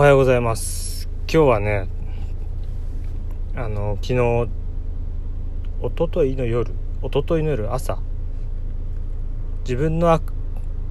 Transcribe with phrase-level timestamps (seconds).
[0.00, 1.10] おはようございます。
[1.30, 1.86] 今日はね
[3.54, 4.48] あの昨日
[5.82, 7.98] 一昨日の夜一昨日の夜朝
[9.62, 10.22] 自分のあ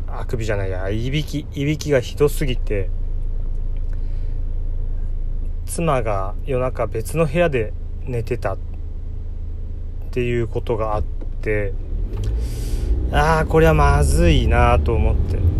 [0.06, 2.92] あくびじゃないやいびきいびきがひどすぎて
[5.66, 7.74] 妻が夜中別の部屋で
[8.04, 8.58] 寝てたっ
[10.12, 11.04] ていうことがあっ
[11.42, 11.74] て
[13.12, 15.59] ああこれはまずいなと思って。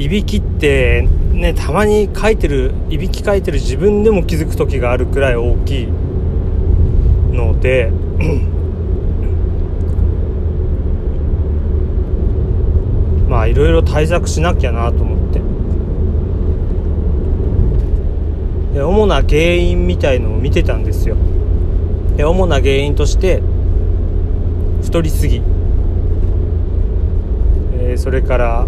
[0.00, 7.92] いびきってねたまに書いてるいびき書いてる自分でも気づく時があるくらい大きいので
[13.28, 15.40] まあいろいろ対策しなきゃなと思って。
[18.74, 21.16] で主な原因みたいのを見てたんですよ。
[22.16, 23.42] で主な原因として
[24.82, 25.42] 太りすぎ、
[27.80, 28.66] えー、それから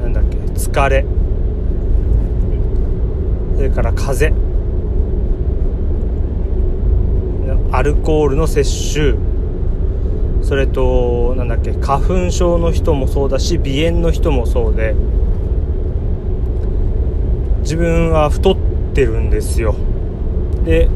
[0.00, 0.36] なんだっけ
[0.76, 1.06] 疲れ。
[3.56, 4.26] それから風。
[4.26, 4.36] 邪
[7.72, 9.16] アルコールの摂取。
[10.42, 14.94] それとなんだっけ花粉症の人もそうだし鼻炎の人もそうで。
[17.60, 18.56] 自分は太っ
[18.94, 19.74] てるんですよ。
[20.66, 20.90] で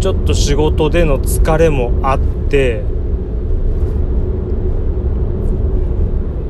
[0.00, 2.18] ちょっと仕事での疲れもあっ
[2.50, 2.82] て。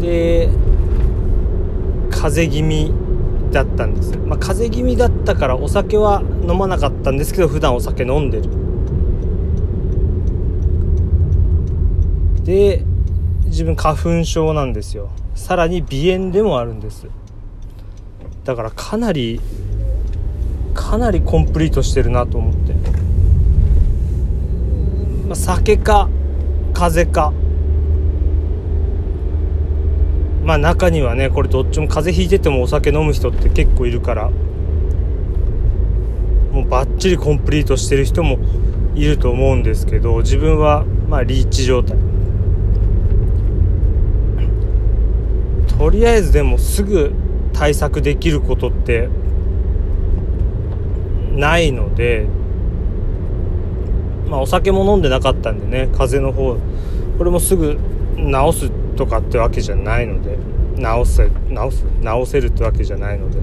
[0.00, 0.48] で
[2.26, 2.92] 風邪気味
[3.52, 4.16] だったんです。
[4.18, 8.50] まあ風邪気味だったからお酒は飲まなかったんですけど普段お酒飲んでる。
[12.42, 12.84] で
[13.44, 15.10] 自分花粉症なんですよ。
[15.36, 17.06] さらに鼻炎でもあるんです。
[18.42, 19.40] だからかなり
[20.74, 22.72] かなりコンプリートしてるなと思って、
[25.28, 26.08] まあ、酒か
[26.74, 27.32] 風邪か。
[30.46, 34.30] まあ中にはねこれどっちも風邪ひいててもお酒飲む人って結構いるから
[36.52, 38.38] もうバッチリコンプリートしてる人も
[38.94, 41.98] いると思うんですけど自分はまあリーチ状態。
[45.78, 47.12] とりあえずでもすぐ
[47.52, 49.08] 対策できることって
[51.34, 52.26] ないので
[54.28, 56.56] まあお酒も飲んでなかったんでね風邪の方
[57.18, 57.78] これもすぐ
[58.16, 60.36] 治すとかってわけじゃないので
[60.76, 63.38] 治せ治す治せるってわけじゃないので。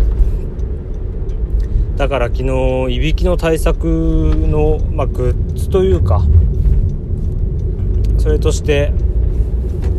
[1.95, 6.23] だから昨日いびきの対策の、まあ、グッズというか
[8.17, 8.91] それとして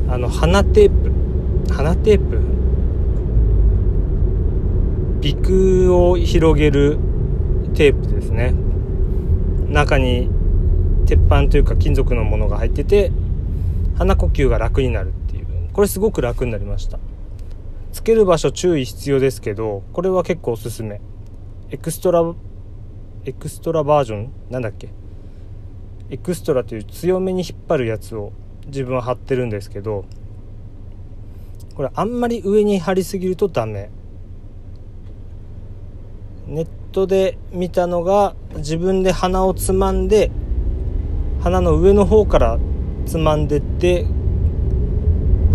[0.09, 2.43] あの鼻テープ鼻テープ
[5.23, 6.99] 鼻腔を広げる
[7.75, 8.55] テープですね。
[9.69, 10.29] 中に
[11.07, 13.11] 鉄板というか金属のものが入ってて
[13.97, 15.09] 鼻呼吸が楽になる。
[15.09, 15.24] っ
[15.75, 16.99] これすごく楽になりました。
[17.93, 21.01] つける場所注意必要ですけどこれは結構おすすめ。
[21.71, 22.23] エクストラ
[23.25, 24.33] エクストラバージョン？
[24.51, 24.89] なんだっけ？
[26.11, 28.33] エクストラという強めに引っ張るやつを
[28.67, 30.05] 自分は貼ってるんですけど
[31.75, 33.91] これあんまり上に貼りすぎるとダメ。
[36.47, 40.31] ネットで見たのが自分で鼻をつまんで
[41.41, 42.59] 鼻の上の方から
[43.07, 44.07] つまんでって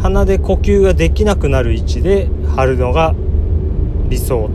[0.10, 3.14] 鼻で呼吸ができなくなる位置で貼るのが
[4.08, 4.50] 理想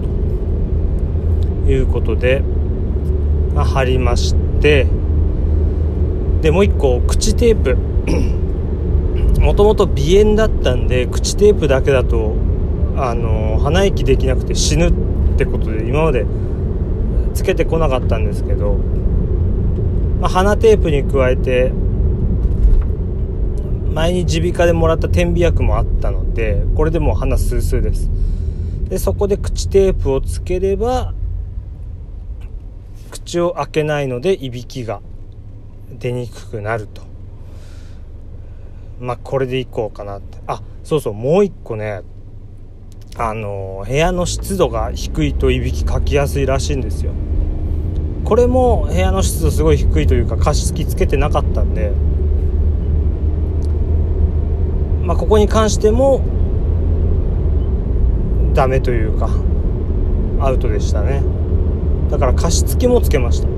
[1.65, 2.43] ということで、
[3.55, 4.89] ま、貼りまして
[6.43, 7.79] でもう一個口テープ。
[9.41, 12.35] もともと鼻炎だったんで口テープだけだと
[12.97, 14.93] あの鼻息できなくて死ぬっ
[15.37, 16.25] てことで今まで
[17.35, 18.79] つけてこなかったんですけど、
[20.21, 21.73] まあ、鼻テープに加えて
[23.95, 28.11] 前に耳鼻科でもらった点鼻薬もあったのでこれでもう鼻スースーです。
[28.89, 31.15] でそこで口テープをつければ
[33.11, 35.01] 口を開けないのでいびきが
[35.99, 37.03] 出にくくなると。
[39.01, 40.39] まあこれでいこうかなって。
[40.49, 42.03] あそうそうもう一個ね
[43.17, 47.13] あの部屋の湿度が低いといびきかきやすいらしいんですよ。
[48.25, 51.93] これも部屋の湿度すごい低いというか加湿器つけてなかったんで
[55.05, 56.23] まあここに関しても
[58.55, 59.29] ダメというか
[60.41, 61.23] アウトでしたね。
[62.11, 63.49] だから加湿器もつけました。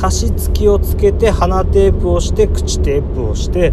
[0.00, 3.72] 加湿器をつけて鼻テープをして口テープをして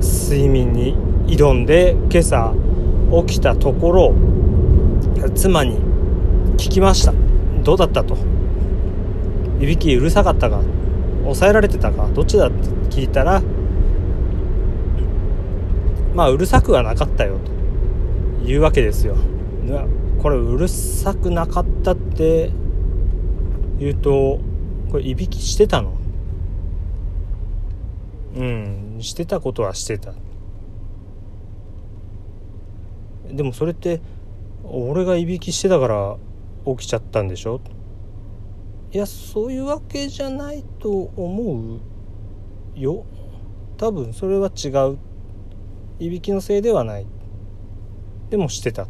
[0.00, 0.96] 睡眠に
[1.26, 2.54] 挑んで今朝
[3.26, 4.14] 起きたところ
[5.34, 5.76] 妻に
[6.54, 7.12] 聞きました。
[7.62, 8.16] どうだったと。
[9.60, 10.62] いびきうるさかったか。
[11.28, 13.42] 抑えられてたかどっちだって聞いたら
[16.14, 17.38] まあうるさくはなかったよ
[18.42, 19.16] というわけですよ。
[20.20, 22.50] これうるさくなかったって
[23.78, 24.40] 言うと
[24.90, 25.96] これいびきしてたの？
[28.36, 30.12] うんしてたことはしてた。
[33.30, 34.00] でもそれって
[34.64, 36.16] 俺がいびきしてたから
[36.66, 37.60] 起きちゃったんでしょ？
[38.90, 41.78] いやそういうわけじゃないと思
[42.74, 43.04] うよ。
[43.76, 44.98] 多分それは違う。
[45.98, 47.06] いびきのせいではない。
[48.30, 48.86] でもしてた。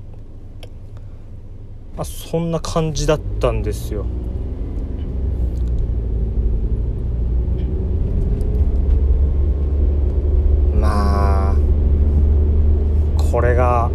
[1.96, 4.06] あそんな感じだったんですよ。
[10.74, 11.56] まあ
[13.32, 13.90] これが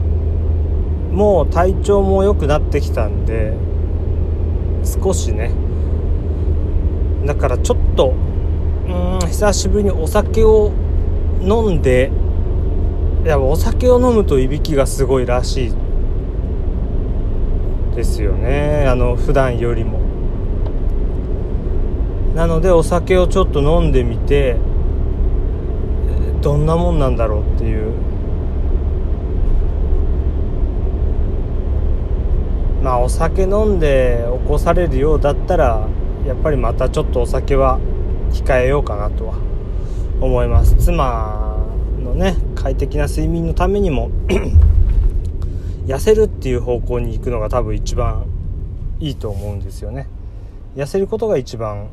[1.14, 3.54] もう体調も良くなってきたんで
[4.84, 5.52] 少しね
[7.26, 8.14] だからちょっと
[8.88, 10.72] うん久しぶりにお酒を
[11.42, 12.12] 飲んで
[13.24, 15.74] いやお酒を飲むといびきがすごいらしい
[17.96, 18.86] ですよね。
[18.88, 20.00] あの普段よりも。
[22.36, 24.58] なのでお酒をちょっと飲んでみて
[26.42, 27.94] どんなもんなんだろうっていう。
[32.84, 35.88] まあお酒飲んで起こされるようだったら
[36.26, 37.80] やっぱりまたちょっとお酒は
[38.32, 39.36] 控えようかなとは
[40.22, 40.76] 思います。
[40.76, 41.58] 妻
[42.04, 44.10] のね快適な睡眠のためにも
[45.86, 48.26] 痩せるっていう方向に行くのが多分一番
[49.00, 50.08] いいと思うんですよね。
[50.76, 51.90] 痩せることが一番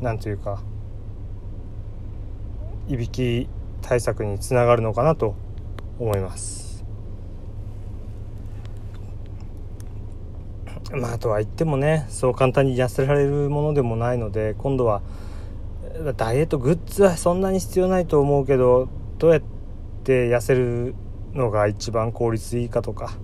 [0.00, 0.62] 何というか
[2.88, 3.48] いびき
[3.82, 5.34] 対策につながるのかなと
[5.98, 6.61] 思います。
[10.92, 15.02] まあとは言ってもねそう簡単に痩せられるものでもないので今度は
[16.16, 19.42] ダイエットグッズはそんなに必要ないと思うけどどうやっ
[20.04, 20.94] て痩せる
[21.32, 23.14] のが一番効率いいかとか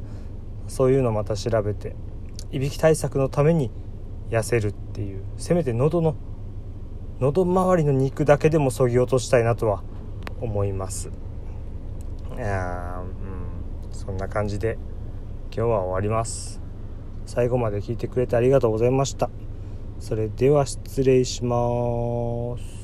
[0.66, 1.94] そういうのまた調べて
[2.50, 3.70] いびき対策のために
[4.30, 6.14] 痩せるっていうせめて喉の
[7.20, 9.82] 喉周りの肉だけでもそぎ落としたいなとは
[10.40, 11.10] 思います。
[12.36, 14.78] いやうんそんな感じで
[15.52, 16.67] 今日は終わります。
[17.28, 19.28] 最後まで聞いてくれてありがとうございました。
[20.00, 22.77] それでは失礼します。